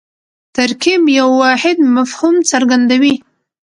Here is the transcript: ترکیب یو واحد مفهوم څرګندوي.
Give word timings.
ترکیب 0.55 1.01
یو 1.19 1.29
واحد 1.41 1.77
مفهوم 1.95 2.35
څرګندوي. 2.51 3.15